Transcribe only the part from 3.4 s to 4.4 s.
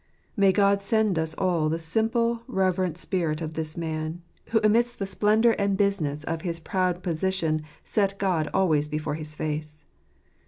this man,